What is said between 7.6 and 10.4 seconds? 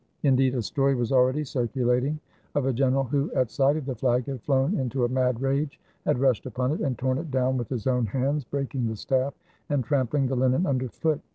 his own hands, breaking the staff, and trampling the